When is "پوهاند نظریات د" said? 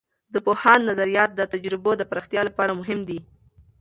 0.45-1.41